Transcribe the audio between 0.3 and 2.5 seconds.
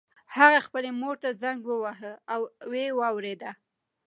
هغه خپلې مور ته زنګ وواهه او